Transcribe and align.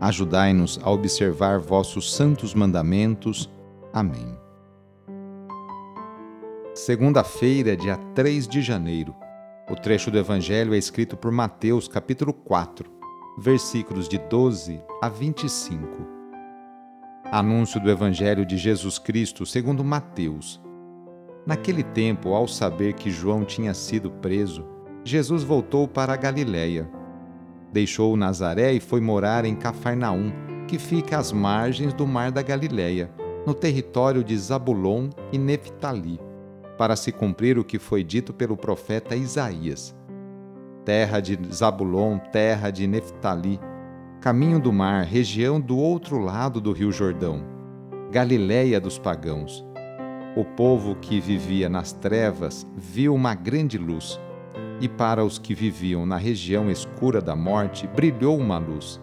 Ajudai-nos 0.00 0.80
a 0.82 0.90
observar 0.90 1.58
vossos 1.58 2.14
santos 2.14 2.54
mandamentos. 2.54 3.50
Amém. 3.92 4.34
Segunda-feira, 6.74 7.76
dia 7.76 7.98
3 8.14 8.48
de 8.48 8.62
janeiro. 8.62 9.14
O 9.70 9.74
trecho 9.74 10.10
do 10.10 10.16
Evangelho 10.16 10.72
é 10.72 10.78
escrito 10.78 11.18
por 11.18 11.30
Mateus, 11.30 11.86
capítulo 11.86 12.32
4, 12.32 12.90
versículos 13.38 14.08
de 14.08 14.16
12 14.16 14.82
a 15.02 15.08
25. 15.10 15.86
Anúncio 17.30 17.78
do 17.78 17.90
Evangelho 17.90 18.46
de 18.46 18.56
Jesus 18.56 18.98
Cristo 18.98 19.44
segundo 19.44 19.84
Mateus. 19.84 20.58
Naquele 21.46 21.82
tempo, 21.82 22.32
ao 22.32 22.48
saber 22.48 22.94
que 22.94 23.10
João 23.10 23.44
tinha 23.44 23.74
sido 23.74 24.10
preso, 24.10 24.64
Jesus 25.04 25.42
voltou 25.42 25.86
para 25.86 26.14
a 26.14 26.16
Galiléia 26.16 26.90
Deixou 27.72 28.16
Nazaré 28.16 28.72
e 28.72 28.80
foi 28.80 29.00
morar 29.00 29.44
em 29.44 29.54
Cafarnaum, 29.54 30.32
que 30.66 30.78
fica 30.78 31.18
às 31.18 31.30
margens 31.30 31.92
do 31.92 32.06
mar 32.06 32.32
da 32.32 32.42
Galileia, 32.42 33.10
no 33.46 33.54
território 33.54 34.24
de 34.24 34.36
Zabulon 34.36 35.10
e 35.32 35.38
Neftali, 35.38 36.20
para 36.76 36.96
se 36.96 37.12
cumprir 37.12 37.58
o 37.58 37.64
que 37.64 37.78
foi 37.78 38.02
dito 38.02 38.32
pelo 38.32 38.56
profeta 38.56 39.14
Isaías. 39.14 39.94
Terra 40.84 41.20
de 41.20 41.38
Zabulon, 41.52 42.18
terra 42.18 42.70
de 42.70 42.86
Neftali, 42.86 43.60
caminho 44.20 44.58
do 44.58 44.72
mar, 44.72 45.04
região 45.04 45.60
do 45.60 45.78
outro 45.78 46.18
lado 46.18 46.60
do 46.60 46.72
rio 46.72 46.90
Jordão, 46.90 47.44
Galileia 48.10 48.80
dos 48.80 48.98
pagãos. 48.98 49.64
O 50.36 50.44
povo 50.44 50.96
que 50.96 51.20
vivia 51.20 51.68
nas 51.68 51.92
trevas 51.92 52.66
viu 52.76 53.14
uma 53.14 53.34
grande 53.34 53.78
luz 53.78 54.18
e 54.80 54.88
para 54.88 55.24
os 55.24 55.38
que 55.38 55.54
viviam 55.54 56.06
na 56.06 56.16
região 56.16 56.70
escura 56.70 57.20
da 57.20 57.36
morte 57.36 57.86
brilhou 57.86 58.38
uma 58.38 58.58
luz. 58.58 59.00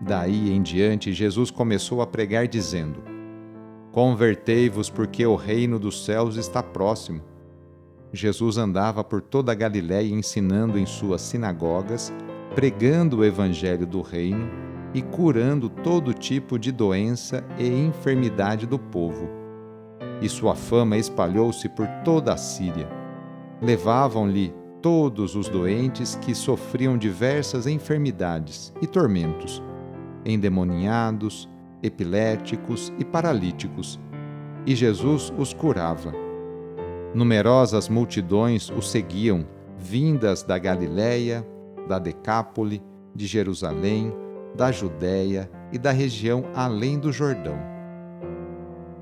Daí 0.00 0.50
em 0.50 0.62
diante, 0.62 1.12
Jesus 1.12 1.50
começou 1.50 2.02
a 2.02 2.06
pregar, 2.06 2.46
dizendo: 2.46 3.02
Convertei-vos, 3.92 4.90
porque 4.90 5.24
o 5.26 5.36
reino 5.36 5.78
dos 5.78 6.04
céus 6.04 6.36
está 6.36 6.62
próximo. 6.62 7.22
Jesus 8.12 8.56
andava 8.56 9.04
por 9.04 9.20
toda 9.20 9.52
a 9.52 9.54
Galiléia 9.54 10.14
ensinando 10.14 10.78
em 10.78 10.86
suas 10.86 11.20
sinagogas, 11.20 12.12
pregando 12.54 13.18
o 13.18 13.24
evangelho 13.24 13.86
do 13.86 14.00
reino 14.00 14.48
e 14.94 15.02
curando 15.02 15.68
todo 15.68 16.14
tipo 16.14 16.58
de 16.58 16.72
doença 16.72 17.44
e 17.58 17.68
enfermidade 17.68 18.66
do 18.66 18.78
povo. 18.78 19.28
E 20.22 20.28
sua 20.28 20.54
fama 20.54 20.96
espalhou-se 20.96 21.68
por 21.68 21.86
toda 22.04 22.32
a 22.32 22.36
Síria. 22.36 22.88
Levavam-lhe 23.60 24.54
todos 24.80 25.34
os 25.34 25.48
doentes 25.48 26.16
que 26.16 26.34
sofriam 26.34 26.96
diversas 26.96 27.66
enfermidades 27.66 28.72
e 28.80 28.86
tormentos, 28.86 29.62
endemoniados, 30.24 31.48
epiléticos 31.82 32.92
e 32.98 33.04
paralíticos, 33.04 33.98
e 34.66 34.74
Jesus 34.74 35.32
os 35.36 35.52
curava. 35.52 36.12
Numerosas 37.14 37.88
multidões 37.88 38.70
o 38.70 38.82
seguiam, 38.82 39.46
vindas 39.76 40.42
da 40.42 40.58
Galiléia, 40.58 41.46
da 41.88 41.98
Decápole, 41.98 42.82
de 43.14 43.26
Jerusalém, 43.26 44.12
da 44.54 44.70
Judéia 44.70 45.50
e 45.72 45.78
da 45.78 45.90
região 45.90 46.44
além 46.54 46.98
do 46.98 47.12
Jordão. 47.12 47.58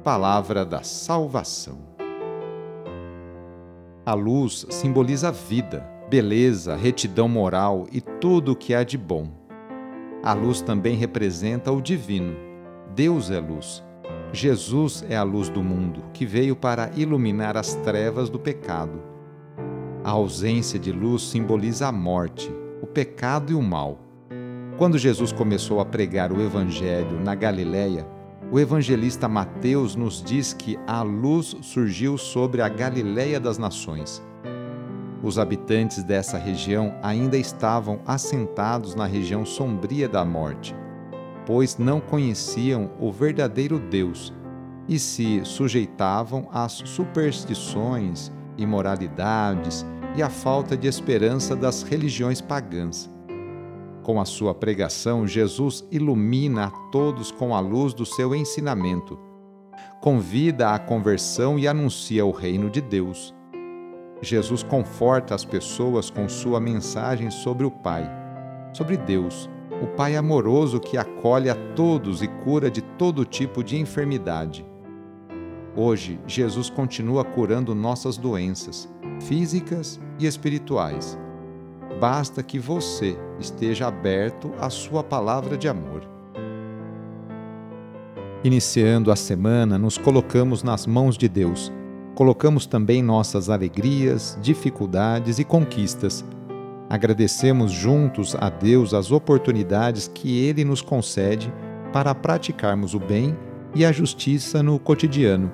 Palavra 0.04 0.64
da 0.64 0.82
salvação. 0.82 1.95
A 4.08 4.14
luz 4.14 4.64
simboliza 4.70 5.32
vida, 5.32 5.84
beleza, 6.08 6.76
retidão 6.76 7.28
moral 7.28 7.88
e 7.90 8.00
tudo 8.00 8.52
o 8.52 8.56
que 8.56 8.72
há 8.72 8.84
de 8.84 8.96
bom. 8.96 9.26
A 10.22 10.32
luz 10.32 10.62
também 10.62 10.94
representa 10.94 11.72
o 11.72 11.82
divino. 11.82 12.36
Deus 12.94 13.32
é 13.32 13.40
luz. 13.40 13.82
Jesus 14.32 15.04
é 15.08 15.16
a 15.16 15.24
luz 15.24 15.48
do 15.48 15.60
mundo, 15.60 16.04
que 16.12 16.24
veio 16.24 16.54
para 16.54 16.92
iluminar 16.94 17.56
as 17.56 17.74
trevas 17.74 18.30
do 18.30 18.38
pecado. 18.38 19.02
A 20.04 20.10
ausência 20.10 20.78
de 20.78 20.92
luz 20.92 21.22
simboliza 21.22 21.88
a 21.88 21.92
morte, 21.92 22.48
o 22.80 22.86
pecado 22.86 23.50
e 23.50 23.56
o 23.56 23.62
mal. 23.62 23.98
Quando 24.78 24.98
Jesus 24.98 25.32
começou 25.32 25.80
a 25.80 25.84
pregar 25.84 26.30
o 26.30 26.40
Evangelho 26.40 27.18
na 27.24 27.34
Galiléia, 27.34 28.06
o 28.50 28.60
evangelista 28.60 29.28
Mateus 29.28 29.96
nos 29.96 30.22
diz 30.22 30.52
que 30.52 30.78
a 30.86 31.02
luz 31.02 31.56
surgiu 31.62 32.16
sobre 32.16 32.62
a 32.62 32.68
Galiléia 32.68 33.40
das 33.40 33.58
nações. 33.58 34.22
Os 35.22 35.38
habitantes 35.38 36.04
dessa 36.04 36.38
região 36.38 36.94
ainda 37.02 37.36
estavam 37.36 38.00
assentados 38.06 38.94
na 38.94 39.06
região 39.06 39.44
sombria 39.44 40.08
da 40.08 40.24
morte, 40.24 40.76
pois 41.44 41.76
não 41.76 42.00
conheciam 42.00 42.90
o 43.00 43.10
verdadeiro 43.10 43.78
Deus 43.78 44.32
e 44.88 44.98
se 44.98 45.40
sujeitavam 45.44 46.48
às 46.52 46.72
superstições, 46.72 48.30
imoralidades 48.56 49.84
e 50.14 50.22
à 50.22 50.30
falta 50.30 50.76
de 50.76 50.86
esperança 50.86 51.56
das 51.56 51.82
religiões 51.82 52.40
pagãs. 52.40 53.10
Com 54.06 54.20
a 54.20 54.24
sua 54.24 54.54
pregação, 54.54 55.26
Jesus 55.26 55.84
ilumina 55.90 56.66
a 56.66 56.70
todos 56.92 57.32
com 57.32 57.56
a 57.56 57.58
luz 57.58 57.92
do 57.92 58.06
seu 58.06 58.36
ensinamento. 58.36 59.18
Convida 60.00 60.70
à 60.70 60.78
conversão 60.78 61.58
e 61.58 61.66
anuncia 61.66 62.24
o 62.24 62.30
reino 62.30 62.70
de 62.70 62.80
Deus. 62.80 63.34
Jesus 64.22 64.62
conforta 64.62 65.34
as 65.34 65.44
pessoas 65.44 66.08
com 66.08 66.28
sua 66.28 66.60
mensagem 66.60 67.32
sobre 67.32 67.66
o 67.66 67.70
Pai, 67.70 68.08
sobre 68.72 68.96
Deus, 68.96 69.50
o 69.82 69.88
Pai 69.96 70.14
amoroso 70.14 70.78
que 70.78 70.96
acolhe 70.96 71.50
a 71.50 71.56
todos 71.74 72.22
e 72.22 72.28
cura 72.28 72.70
de 72.70 72.82
todo 72.82 73.24
tipo 73.24 73.64
de 73.64 73.76
enfermidade. 73.76 74.64
Hoje, 75.74 76.20
Jesus 76.28 76.70
continua 76.70 77.24
curando 77.24 77.74
nossas 77.74 78.16
doenças, 78.16 78.88
físicas 79.18 79.98
e 80.16 80.26
espirituais 80.26 81.18
basta 82.00 82.42
que 82.42 82.58
você 82.58 83.16
esteja 83.40 83.88
aberto 83.88 84.52
à 84.58 84.68
Sua 84.70 85.02
palavra 85.02 85.56
de 85.56 85.68
amor. 85.68 86.02
Iniciando 88.44 89.10
a 89.10 89.16
semana, 89.16 89.78
nos 89.78 89.98
colocamos 89.98 90.62
nas 90.62 90.86
mãos 90.86 91.16
de 91.16 91.28
Deus. 91.28 91.72
Colocamos 92.14 92.66
também 92.66 93.02
nossas 93.02 93.50
alegrias, 93.50 94.38
dificuldades 94.40 95.38
e 95.38 95.44
conquistas. 95.44 96.24
Agradecemos 96.88 97.72
juntos 97.72 98.36
a 98.38 98.48
Deus 98.48 98.94
as 98.94 99.10
oportunidades 99.10 100.06
que 100.06 100.38
Ele 100.38 100.64
nos 100.64 100.80
concede 100.80 101.52
para 101.92 102.14
praticarmos 102.14 102.94
o 102.94 103.00
bem 103.00 103.36
e 103.74 103.84
a 103.84 103.90
justiça 103.90 104.62
no 104.62 104.78
cotidiano. 104.78 105.50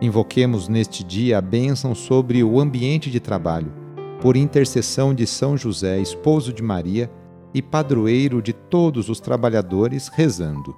Invoquemos 0.00 0.68
neste 0.68 1.04
dia 1.04 1.38
a 1.38 1.40
bênção 1.40 1.94
sobre 1.94 2.42
o 2.42 2.58
ambiente 2.58 3.10
de 3.10 3.20
trabalho 3.20 3.79
por 4.20 4.36
intercessão 4.36 5.14
de 5.14 5.26
São 5.26 5.56
José, 5.56 5.98
esposo 5.98 6.52
de 6.52 6.62
Maria 6.62 7.10
e 7.54 7.62
padroeiro 7.62 8.42
de 8.42 8.52
todos 8.52 9.08
os 9.08 9.18
trabalhadores, 9.18 10.08
rezando. 10.08 10.76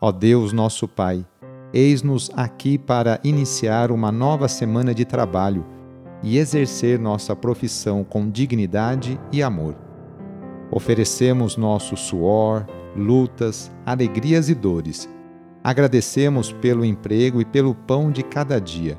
Ó 0.00 0.10
Deus, 0.10 0.52
nosso 0.52 0.88
Pai, 0.88 1.24
eis-nos 1.72 2.30
aqui 2.34 2.78
para 2.78 3.20
iniciar 3.22 3.90
uma 3.90 4.10
nova 4.10 4.48
semana 4.48 4.94
de 4.94 5.04
trabalho 5.04 5.64
e 6.22 6.38
exercer 6.38 6.98
nossa 6.98 7.36
profissão 7.36 8.02
com 8.02 8.28
dignidade 8.28 9.20
e 9.30 9.42
amor. 9.42 9.76
Oferecemos 10.70 11.56
nosso 11.56 11.96
suor, 11.96 12.66
lutas, 12.96 13.70
alegrias 13.84 14.48
e 14.48 14.54
dores. 14.54 15.08
Agradecemos 15.62 16.52
pelo 16.52 16.84
emprego 16.84 17.40
e 17.40 17.44
pelo 17.44 17.74
pão 17.74 18.10
de 18.10 18.22
cada 18.22 18.58
dia. 18.58 18.98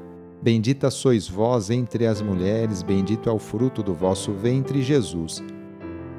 Bendita 0.41 0.89
sois 0.89 1.27
vós 1.27 1.69
entre 1.69 2.07
as 2.07 2.19
mulheres, 2.19 2.81
bendito 2.81 3.29
é 3.29 3.31
o 3.31 3.37
fruto 3.37 3.83
do 3.83 3.93
vosso 3.93 4.33
ventre, 4.33 4.81
Jesus. 4.81 5.43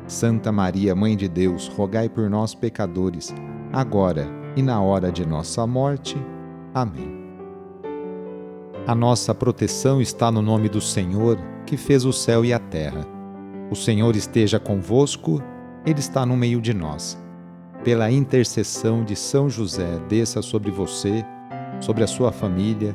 Santa 0.06 0.52
Maria, 0.52 0.94
Mãe 0.94 1.16
de 1.16 1.28
Deus, 1.28 1.66
rogai 1.66 2.08
por 2.08 2.30
nós, 2.30 2.54
pecadores, 2.54 3.34
agora 3.72 4.28
e 4.54 4.62
na 4.62 4.80
hora 4.80 5.10
de 5.10 5.26
nossa 5.26 5.66
morte. 5.66 6.16
Amém. 6.72 7.20
A 8.86 8.94
nossa 8.94 9.34
proteção 9.34 10.00
está 10.00 10.30
no 10.30 10.40
nome 10.40 10.68
do 10.68 10.80
Senhor, 10.80 11.36
que 11.66 11.76
fez 11.76 12.04
o 12.04 12.12
céu 12.12 12.44
e 12.44 12.52
a 12.52 12.60
terra. 12.60 13.04
O 13.72 13.74
Senhor 13.74 14.14
esteja 14.14 14.60
convosco, 14.60 15.42
Ele 15.84 15.98
está 15.98 16.24
no 16.24 16.36
meio 16.36 16.60
de 16.60 16.72
nós. 16.72 17.18
Pela 17.82 18.08
intercessão 18.08 19.02
de 19.02 19.16
São 19.16 19.50
José, 19.50 19.98
desça 20.08 20.42
sobre 20.42 20.70
você, 20.70 21.24
sobre 21.80 22.04
a 22.04 22.06
sua 22.06 22.30
família, 22.30 22.94